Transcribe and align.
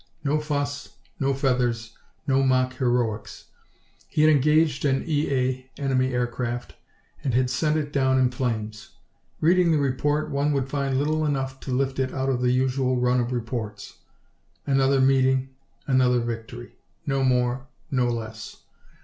No 0.23 0.39
fuss, 0.39 0.95
no 1.19 1.31
feathers, 1.35 1.95
no 2.25 2.41
mock 2.41 2.73
heroics. 2.77 3.49
He 4.07 4.23
had 4.23 4.31
engaged 4.31 4.83
an 4.83 5.03
E.A. 5.05 5.69
(enemy 5.79 6.11
aircraft) 6.11 6.73
and 7.23 7.35
had 7.35 7.51
sent 7.51 7.77
it 7.77 7.93
down 7.93 8.17
in 8.17 8.31
flames. 8.31 8.97
Reading 9.41 9.71
the 9.71 9.77
report, 9.77 10.31
one 10.31 10.53
would 10.53 10.69
find 10.69 10.97
little 10.97 11.23
enough 11.23 11.59
to 11.59 11.71
lift 11.71 11.99
it 11.99 12.15
out 12.15 12.29
of 12.29 12.41
the 12.41 12.49
usual 12.51 12.99
run 12.99 13.19
of 13.19 13.31
reports. 13.31 13.99
Another 14.65 14.99
meeting; 14.99 15.49
another 15.85 16.19
victory. 16.19 16.73
No 17.05 17.23
more, 17.23 17.67
no 17.91 18.07
less. 18.07 18.63